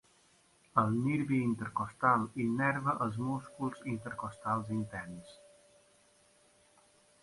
El 0.83 0.87
nervi 1.07 1.41
intercostal 1.47 2.25
innerva 2.47 2.97
els 3.07 3.21
músculs 3.29 3.87
intercostals 3.95 4.75
interns. 4.81 5.39